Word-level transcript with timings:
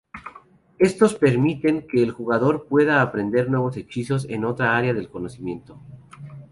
Estos 0.79 1.13
permiten 1.13 1.85
que 1.87 2.01
el 2.01 2.09
jugador 2.09 2.65
pueda 2.67 3.03
aprender 3.03 3.51
nuevos 3.51 3.77
hechizos 3.77 4.25
en 4.27 4.45
otra 4.45 4.75
área 4.75 4.95
del 4.95 5.09
conocimiento. 5.11 5.79